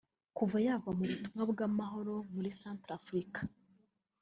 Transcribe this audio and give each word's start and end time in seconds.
Kuva 0.37 0.57
yava 0.67 0.89
mu 0.97 1.03
butumwa 1.09 1.43
bw’amahoro 1.51 2.13
muri 2.33 2.49
Centrafrique 2.61 3.41